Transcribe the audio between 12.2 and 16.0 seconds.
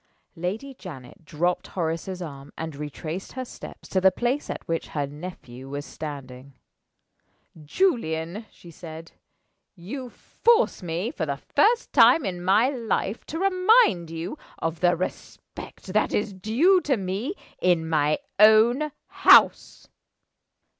in my life, to remind you of the respect